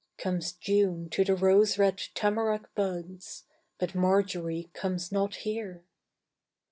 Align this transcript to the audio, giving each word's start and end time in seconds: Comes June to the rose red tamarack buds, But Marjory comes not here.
Comes 0.17 0.53
June 0.53 1.09
to 1.11 1.23
the 1.23 1.35
rose 1.35 1.77
red 1.77 2.01
tamarack 2.15 2.73
buds, 2.73 3.43
But 3.77 3.93
Marjory 3.93 4.71
comes 4.73 5.11
not 5.11 5.35
here. 5.35 5.83